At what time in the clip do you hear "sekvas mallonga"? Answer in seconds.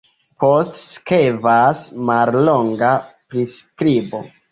0.77-2.89